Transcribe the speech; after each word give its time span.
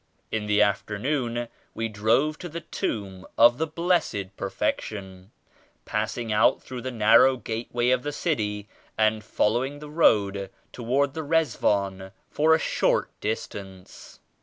In 0.31 0.47
the 0.47 0.63
afternoon 0.63 1.47
we 1.75 1.87
drove 1.87 2.39
to 2.39 2.49
the 2.49 2.61
Tomb 2.61 3.23
of 3.37 3.59
the 3.59 3.67
Blessed 3.67 4.35
Perfection, 4.35 5.29
passing 5.85 6.33
out 6.33 6.59
through 6.59 6.81
the 6.81 6.89
nar 6.89 7.21
row 7.21 7.37
gateway 7.37 7.91
of 7.91 8.01
the 8.01 8.11
city 8.11 8.67
and 8.97 9.23
following 9.23 9.77
the 9.77 9.91
road 9.91 10.49
toward 10.71 11.13
the 11.13 11.21
Rizwan 11.21 12.13
for 12.31 12.55
a 12.55 12.57
short 12.57 13.11
distance. 13.21 14.19